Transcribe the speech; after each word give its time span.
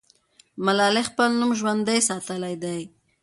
ملالۍ 0.65 1.03
خپل 1.09 1.29
نوم 1.39 1.51
ژوندی 1.59 1.99
ساتلی 2.09 2.55
دی. 2.63 2.81